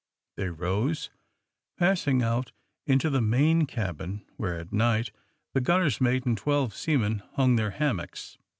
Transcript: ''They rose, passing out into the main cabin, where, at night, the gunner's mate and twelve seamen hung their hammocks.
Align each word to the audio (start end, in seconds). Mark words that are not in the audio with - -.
''They 0.37 0.49
rose, 0.49 1.11
passing 1.77 2.23
out 2.23 2.53
into 2.87 3.11
the 3.11 3.21
main 3.21 3.67
cabin, 3.67 4.25
where, 4.35 4.57
at 4.57 4.73
night, 4.73 5.11
the 5.53 5.61
gunner's 5.61 6.01
mate 6.01 6.25
and 6.25 6.35
twelve 6.35 6.73
seamen 6.73 7.21
hung 7.33 7.55
their 7.55 7.69
hammocks. 7.69 8.39